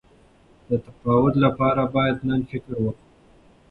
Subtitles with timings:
[0.67, 2.91] د تقاعد لپاره باید نن فکر وکړو.